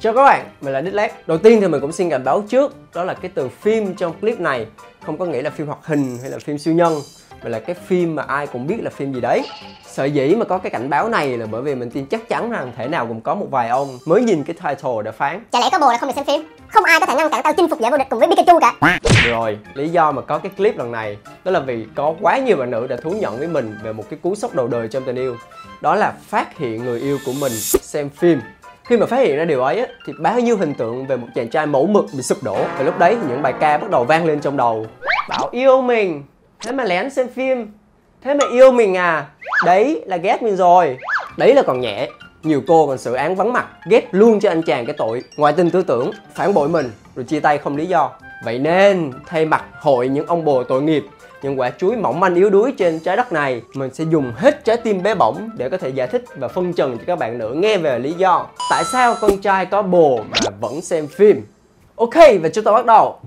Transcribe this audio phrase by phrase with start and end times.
[0.00, 2.76] Chào các bạn, mình là Dick Đầu tiên thì mình cũng xin cảnh báo trước
[2.94, 4.66] Đó là cái từ phim trong clip này
[5.06, 6.94] Không có nghĩa là phim hoạt hình hay là phim siêu nhân
[7.42, 9.42] Mà là cái phim mà ai cũng biết là phim gì đấy.
[9.86, 12.50] Sở dĩ mà có cái cảnh báo này là bởi vì mình tin chắc chắn
[12.50, 15.44] rằng thể nào cũng có một vài ông mới nhìn cái title đã phán.
[15.52, 16.42] Chả lẽ có bồ là không được xem phim?
[16.68, 18.60] Không ai có thể ngăn cản tao chinh phục giải vô địch cùng với Pikachu
[18.60, 18.98] cả.
[19.30, 22.56] Rồi, lý do mà có cái clip lần này Đó là vì có quá nhiều
[22.56, 25.02] bạn nữ đã thú nhận với mình về một cái cú sốc đầu đời trong
[25.04, 25.36] tình yêu
[25.82, 28.40] đó là phát hiện người yêu của mình xem phim.
[28.84, 31.26] Khi mà phát hiện ra điều ấy á, thì bao nhiêu hình tượng về một
[31.34, 32.64] chàng trai mẫu mực bị sụp đổ.
[32.78, 34.86] Và lúc đấy thì những bài ca bắt đầu vang lên trong đầu.
[35.28, 36.22] Bảo yêu mình.
[36.66, 37.72] Thế mà lén xem phim.
[38.24, 39.26] Thế mà yêu mình à.
[39.64, 40.98] Đấy là ghét mình rồi.
[41.36, 42.08] Đấy là còn nhẹ.
[42.42, 45.52] Nhiều cô còn xử án vắng mặt ghét luôn cho anh chàng cái tội ngoại
[45.52, 48.10] tình tư tưởng phản bội mình rồi chia tay không lý do.
[48.44, 51.04] Vậy nên thay mặt hội những ông bồ tội nghiệp
[51.42, 54.64] những quả chuối mỏng manh yếu đuối trên trái đất này, mình sẽ dùng hết
[54.64, 57.38] trái tim bé bỏng để có thể giải thích và phân trần cho các bạn
[57.38, 61.46] nữ nghe về lý do tại sao con trai có bồ mà vẫn xem phim.
[61.96, 63.20] Ok, và chúng ta bắt đầu.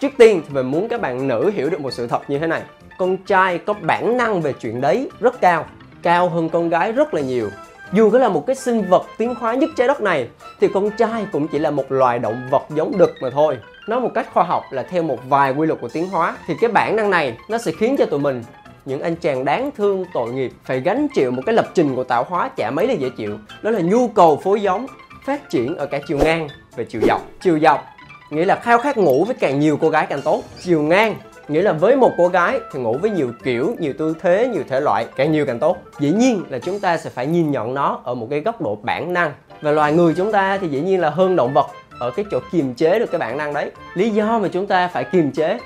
[0.00, 2.46] Trước tiên thì mình muốn các bạn nữ hiểu được một sự thật như thế
[2.46, 2.62] này.
[2.98, 5.64] Con trai có bản năng về chuyện đấy rất cao
[6.04, 7.50] cao hơn con gái rất là nhiều.
[7.92, 10.28] Dù có là một cái sinh vật tiến hóa nhất trái đất này,
[10.60, 14.00] thì con trai cũng chỉ là một loài động vật giống đực mà thôi nói
[14.00, 16.70] một cách khoa học là theo một vài quy luật của tiến hóa, thì cái
[16.70, 18.42] bản năng này nó sẽ khiến cho tụi mình,
[18.84, 22.04] những anh chàng đáng thương, tội nghiệp, phải gánh chịu một cái lập trình của
[22.04, 23.38] tạo hóa chả mấy là dễ chịu.
[23.62, 24.86] Đó là nhu cầu phối giống,
[25.24, 27.20] phát triển ở cả chiều ngang và chiều dọc.
[27.40, 27.84] Chiều dọc
[28.30, 30.42] nghĩa là khao khát ngủ với càng nhiều cô gái càng tốt.
[30.62, 31.16] Chiều ngang
[31.48, 34.62] nghĩa là với một cô gái thì ngủ với nhiều kiểu, nhiều tư thế, nhiều
[34.68, 35.76] thể loại, càng nhiều càng tốt.
[35.98, 38.78] Dĩ nhiên là chúng ta sẽ phải nhìn nhận nó ở một cái góc độ
[38.82, 39.32] bản năng.
[39.60, 41.66] Và loài người chúng ta thì dĩ nhiên là hơn động vật
[41.98, 43.70] ở cái chỗ kiềm chế được cái bản năng đấy.
[43.94, 45.58] Lý do mà chúng ta phải kiềm chế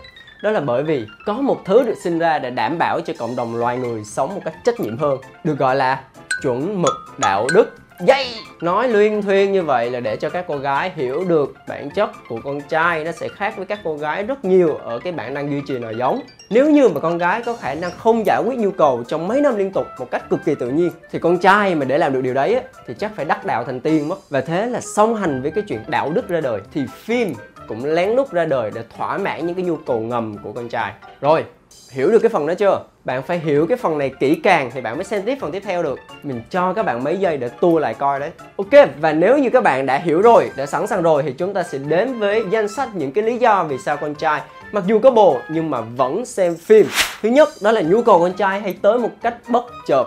[0.42, 3.36] đó là bởi vì có một thứ được sinh ra để đảm bảo cho cộng
[3.36, 6.00] đồng loài người sống một cách trách nhiệm hơn, được gọi là
[6.42, 7.76] chuẩn mực đạo đức.
[8.00, 8.26] Dây
[8.60, 12.10] nói luyên thuyên như vậy là để cho các cô gái hiểu được bản chất
[12.28, 15.34] của con trai, nó sẽ khác với các cô gái rất nhiều ở cái bản
[15.34, 16.20] năng duy trì nòi giống
[16.50, 19.40] nếu như mà con gái có khả năng không giải quyết nhu cầu trong mấy
[19.40, 22.12] năm liên tục một cách cực kỳ tự nhiên thì con trai mà để làm
[22.12, 24.30] được điều đấy á, thì chắc phải đắc đạo thành tiên mất.
[24.30, 27.34] Và thế là song hành với cái chuyện đạo đức ra đời thì phim
[27.66, 30.68] cũng lén lút ra đời để thỏa mãn những cái nhu cầu ngầm của con
[30.68, 30.92] trai.
[31.20, 31.44] Rồi
[31.90, 32.84] hiểu được cái phần đó chưa?
[33.04, 35.62] Bạn phải hiểu cái phần này kỹ càng thì bạn mới xem tiếp phần tiếp
[35.64, 35.98] theo được.
[36.22, 38.30] Mình cho các bạn mấy giây để tua lại coi đấy.
[38.56, 41.54] Ok và nếu như các bạn đã hiểu rồi đã sẵn sàng rồi thì chúng
[41.54, 44.40] ta sẽ đến với danh sách những cái lý do vì sao con trai
[44.72, 46.86] mặc dù có bồ, nhưng mà vẫn xem phim.
[47.22, 50.04] Thứ nhất, đó là nhu cầu con trai hay tới một cách bất chợt.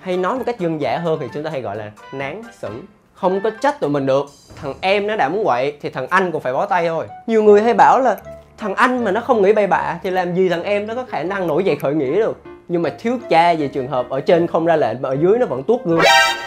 [0.00, 2.82] Hay nói một cách dân dã hơn thì chúng ta hay gọi là nán sững
[3.14, 4.26] không có trách tụi mình được.
[4.62, 7.06] Thằng em nó đã muốn quậy thì thằng anh cũng phải bó tay thôi.
[7.26, 8.16] Nhiều người hay bảo là
[8.58, 11.04] thằng anh mà nó không nghĩ bay bạ thì làm gì thằng em nó có
[11.08, 12.36] khả năng nổi dậy khởi nghĩa được?
[12.68, 15.38] Nhưng mà thiếu cha về trường hợp ở trên không ra lệnh mà ở dưới
[15.38, 16.00] nó vẫn tuốt gương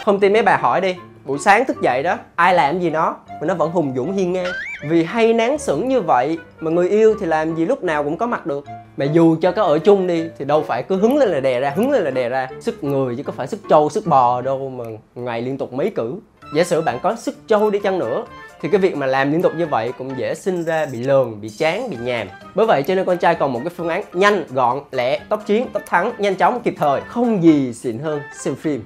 [0.06, 0.96] không tin mấy bà hỏi đi.
[1.26, 3.16] Buổi sáng thức dậy đó, ai làm gì nó?
[3.30, 4.52] Mà nó vẫn hùng dũng hiên ngang.
[4.90, 8.18] Vì hay nán sững như vậy, mà người yêu thì làm gì lúc nào cũng
[8.18, 8.66] có mặt được.
[8.98, 11.60] Mà dù cho có ở chung đi, thì đâu phải cứ hứng lên là đè
[11.60, 12.50] ra, hứng lên là đè ra.
[12.60, 14.84] Sức người chứ có phải sức trâu, sức bò đâu mà
[15.16, 16.16] ngày liên tục mấy cử.
[16.56, 18.24] Giả sử bạn có sức trâu đi chăng nữa,
[18.62, 21.42] thì cái việc mà làm liên tục như vậy cũng dễ sinh ra bị lờn,
[21.42, 22.28] bị chán, bị nhàm.
[22.56, 25.44] Bởi vậy cho nên con trai còn một cái phương án nhanh, gọn, lẹ, tốc
[25.46, 28.84] chiến, tốc thắng, nhanh chóng, kịp thời, không gì xịn hơn xem phim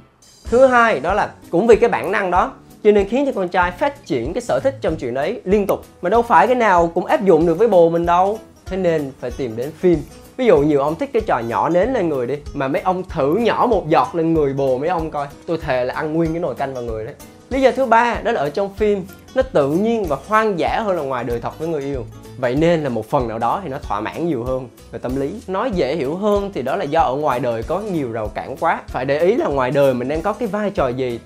[0.50, 3.48] thứ hai, đó là cũng vì cái bản năng đó, cho nên khiến cho con
[3.48, 6.56] trai phát triển cái sở thích trong chuyện đấy liên tục, mà đâu phải cái
[6.56, 8.40] nào cũng áp dụng được với bồ mình đâu.
[8.66, 10.00] Thế nên phải tìm đến phim.
[10.38, 13.04] Ví dụ nhiều ông thích cái trò nhỏ nến lên người đi, mà mấy ông
[13.04, 15.28] thử nhỏ một giọt lên người bồ mấy ông coi.
[15.48, 17.14] Tôi thề là ăn nguyên cái nồi canh vào người đấy.
[17.50, 19.06] Lý do thứ ba, đó là ở trong phim,
[19.36, 22.06] nó tự nhiên và hoang dã hơn là ngoài đời thật với người yêu
[22.38, 25.16] vậy nên là một phần nào đó thì nó thỏa mãn nhiều hơn về tâm
[25.16, 25.42] lý.
[25.48, 28.58] Nói dễ hiểu hơn thì đó là do ở ngoài đời có nhiều rào cản
[28.58, 28.82] quá.
[28.88, 31.20] Phải để ý là ngoài đời mình đang có cái vai trò gì?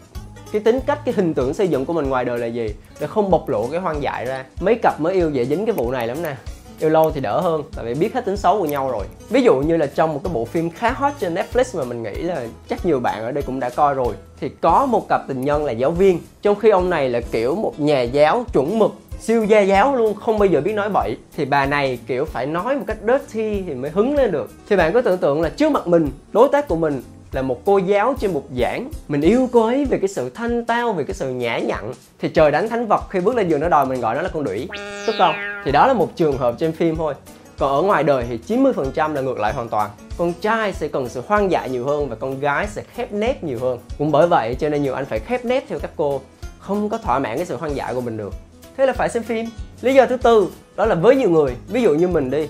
[0.51, 2.67] Cái tính cách, cái hình tượng xây dựng của mình ngoài đời là gì?
[2.99, 4.45] Để không bộc lộ cái hoang dại ra.
[4.61, 6.35] Mấy cặp mới yêu dễ dính cái vụ này lắm nè.
[6.79, 9.05] Yêu lâu thì đỡ hơn, tại vì biết hết tính xấu của nhau rồi.
[9.29, 12.03] Ví dụ như là trong một cái bộ phim khá hot trên Netflix mà mình
[12.03, 15.21] nghĩ là chắc nhiều bạn ở đây cũng đã coi rồi, thì có một cặp
[15.27, 16.19] tình nhân là giáo viên.
[16.41, 20.15] Trong khi ông này là kiểu một nhà giáo chuẩn mực siêu gia giáo luôn,
[20.15, 21.17] không bao giờ biết nói bậy.
[21.37, 24.51] Thì bà này, kiểu, phải nói một cách dirty thì mới hứng lên được.
[24.69, 27.01] Thì bạn có tưởng tượng là trước mặt mình, đối tác của mình
[27.31, 28.89] là một cô giáo trên bục giảng.
[29.07, 31.93] Mình yêu cô ấy về cái sự thanh tao về cái sự nhã nhặn.
[32.19, 34.29] Thì trời đánh thánh vật, khi bước lên giường nó đòi mình gọi nó là
[34.33, 34.67] con đủy
[35.07, 35.35] tức không?
[35.65, 37.13] Thì đó là một trường hợp trên phim thôi.
[37.57, 39.89] Còn ở ngoài đời thì 90% là ngược lại hoàn toàn.
[40.17, 43.43] Con trai sẽ cần sự hoang dại nhiều hơn và con gái sẽ khép nép
[43.43, 43.79] nhiều hơn.
[43.97, 46.21] Cũng bởi vậy cho nên nhiều anh phải khép nép theo các cô.
[46.59, 48.33] Không có thỏa mãn cái sự hoang dại của mình được
[48.79, 49.45] thế là phải xem phim.
[49.81, 51.55] Lý do thứ tư, đó là với nhiều người.
[51.67, 52.47] Ví dụ như mình đi,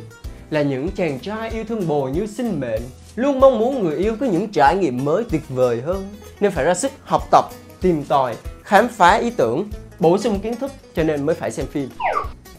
[0.50, 2.82] là những chàng trai yêu thương bồ như sinh mệnh
[3.16, 6.10] luôn mong muốn người yêu có những trải nghiệm mới tuyệt vời hơn.
[6.40, 7.46] Nên phải ra sức học tập,
[7.82, 11.66] tìm tòi, khám phá ý tưởng, bổ sung kiến thức cho nên mới phải xem
[11.66, 11.90] phim.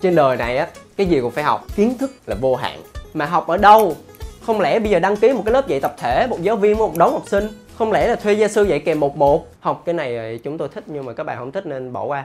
[0.00, 1.66] Trên đời này á, cái gì cũng phải học.
[1.76, 2.80] Kiến thức là vô hạn.
[3.14, 3.96] Mà học ở đâu?
[4.46, 6.78] Không lẽ bây giờ đăng ký một cái lớp dạy tập thể, một giáo viên,
[6.78, 7.48] một đống học sinh?
[7.78, 9.46] Không lẽ là thuê gia sư dạy kèm một một?
[9.60, 12.04] Học cái này ờ, chúng tôi thích nhưng mà các bạn không thích nên bỏ
[12.04, 12.24] qua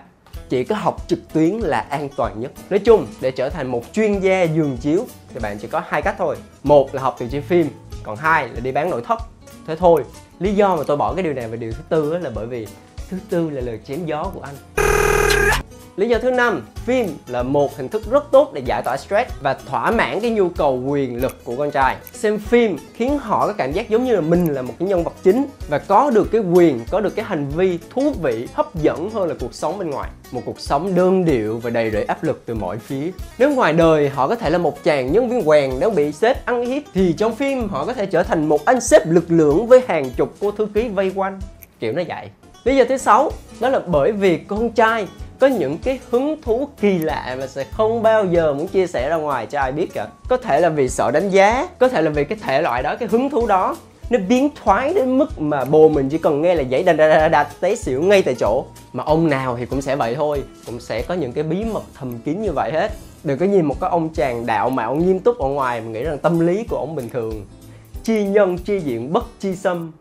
[0.50, 2.52] chỉ có học trực tuyến là an toàn nhất.
[2.70, 6.02] Nói chung, để trở thành một chuyên gia giường chiếu, thì bạn chỉ có hai
[6.02, 6.36] cách thôi.
[6.64, 7.70] Một là học từ trên phim,
[8.04, 9.20] còn hai là đi bán nội thất.
[9.68, 10.04] Thế thôi.
[10.40, 12.68] Lý do mà tôi bỏ cái điều này về điều thứ tư là bởi vì
[13.10, 14.75] thứ tư là lời chém gió của anh.
[15.96, 19.32] Lý do thứ năm, phim là một hình thức rất tốt để giải tỏa stress
[19.42, 21.98] và thỏa mãn cái nhu cầu quyền lực của con trai.
[22.14, 25.04] Xem phim khiến họ có cảm giác giống như là mình là một cái nhân
[25.04, 28.76] vật chính và có được cái quyền, có được cái hành vi thú vị, hấp
[28.76, 30.10] dẫn hơn là cuộc sống bên ngoài.
[30.32, 33.12] Một cuộc sống đơn điệu và đầy rẫy áp lực từ mọi phía.
[33.38, 36.46] Nếu ngoài đời họ có thể là một chàng nhân viên quèn nếu bị sếp
[36.46, 39.68] ăn hiếp thì trong phim họ có thể trở thành một anh sếp lực lượng
[39.68, 41.40] với hàng chục cô thư ký vây quanh.
[41.80, 42.30] Kiểu nó vậy.
[42.64, 45.08] Lý do thứ sáu đó là bởi vì con trai
[45.40, 49.10] có những cái hứng thú kỳ lạ mà sẽ không bao giờ muốn chia sẻ
[49.10, 50.08] ra ngoài cho ai biết cả.
[50.30, 52.96] Có thể là vì sợ đánh giá, có thể là vì cái thể loại đó,
[53.00, 53.76] cái hứng thú đó.
[54.10, 57.08] Nó biến thoái đến mức mà bồ mình chỉ cần nghe là giấy đà đà
[57.08, 58.66] đà đà té xỉu ngay tại chỗ.
[58.94, 61.84] Mà ông nào thì cũng sẽ vậy thôi, cũng sẽ có những cái bí mật
[62.00, 62.92] thầm kín như vậy hết.
[63.24, 66.04] Đừng có nhìn một cái ông chàng đạo mạo nghiêm túc ở ngoài mà nghĩ
[66.04, 67.46] rằng tâm lý của ông bình thường.
[68.04, 69.92] Chi nhân, chi diện, bất chi xâm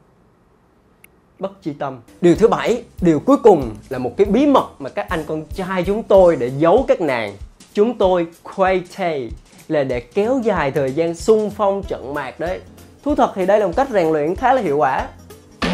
[1.45, 2.01] bất chi tâm.
[2.21, 5.43] Điều thứ bảy điều cuối cùng là một cái bí mật mà các anh con
[5.55, 7.37] trai chúng tôi để giấu các nàng.
[7.75, 8.27] Chúng tôi
[8.57, 9.31] quay tay
[9.69, 12.61] là để kéo dài thời gian xung phong trận mạc đấy.
[13.05, 15.07] Thú thật thì đây là một cách rèn luyện khá là hiệu quả.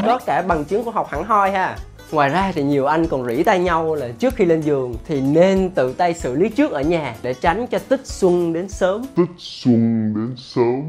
[0.06, 1.76] Có cả bằng chứng của học hẳn hoi ha.
[2.10, 5.20] Ngoài ra thì nhiều anh còn rỉ tay nhau là trước khi lên giường thì
[5.20, 9.02] nên tự tay xử lý trước ở nhà để tránh cho tích xuân đến sớm.
[9.16, 10.82] Tích xuân đến sớm.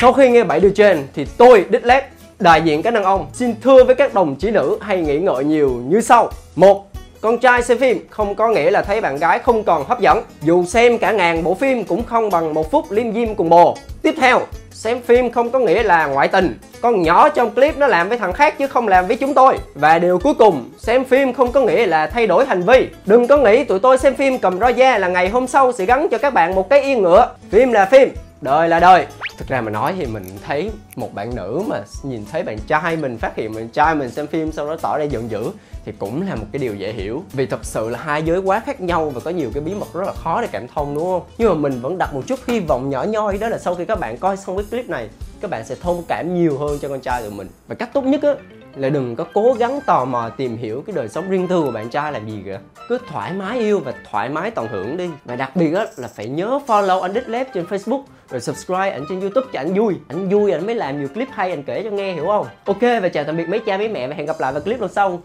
[0.00, 2.10] Sau khi nghe bảy điều trên thì tôi đích lép
[2.40, 5.44] đại diện các đàn ông xin thưa với các đồng chí nữ hay nghĩ ngợi
[5.44, 6.30] nhiều như sau.
[6.56, 6.86] Một,
[7.20, 10.22] con trai xem phim không có nghĩa là thấy bạn gái không còn hấp dẫn,
[10.42, 13.76] dù xem cả ngàn bộ phim cũng không bằng một phút liêm diêm cùng bồ.
[14.02, 14.40] Tiếp theo,
[14.70, 18.18] xem phim không có nghĩa là ngoại tình, con nhỏ trong clip nó làm với
[18.18, 19.58] thằng khác chứ không làm với chúng tôi.
[19.74, 22.88] Và điều cuối cùng, xem phim không có nghĩa là thay đổi hành vi.
[23.06, 25.84] Đừng có nghĩ tụi tôi xem phim cầm roi da là ngày hôm sau sẽ
[25.84, 27.28] gắn cho các bạn một cái yên ngựa.
[27.50, 28.08] Phim là phim
[28.40, 29.06] đời là đời
[29.38, 32.96] thực ra mà nói thì mình thấy một bạn nữ mà nhìn thấy bạn trai
[32.96, 35.50] mình, phát hiện bạn trai mình xem phim sau đó tỏ ra giận dữ
[35.84, 37.22] thì cũng là một cái điều dễ hiểu.
[37.32, 39.86] Vì thật sự là hai giới quá khác nhau và có nhiều cái bí mật
[39.94, 41.22] rất là khó để cảm thông, đúng không?
[41.38, 43.84] Nhưng mà mình vẫn đặt một chút hy vọng nhỏ nhoi đó là sau khi
[43.84, 45.08] các bạn coi xong cái clip này,
[45.40, 47.48] các bạn sẽ thông cảm nhiều hơn cho con trai của mình.
[47.68, 48.34] Và cách tốt nhất á,
[48.76, 51.70] là đừng có cố gắng tò mò tìm hiểu cái đời sống riêng tư của
[51.70, 52.58] bạn trai làm gì cả.
[52.88, 55.10] Cứ thoải mái yêu và thoải mái tận hưởng đi.
[55.24, 58.90] Và đặc biệt á, là phải nhớ follow anh Đích Lép trên Facebook rồi subscribe
[58.90, 59.94] ảnh trên YouTube cho ảnh vui.
[60.08, 62.46] Ảnh vui ảnh mới làm nhiều clip hay, ảnh kể cho nghe, hiểu không?
[62.64, 64.80] Ok, và chào tạm biệt mấy cha, mấy mẹ, và hẹn gặp lại vào clip
[64.80, 65.22] lần sau.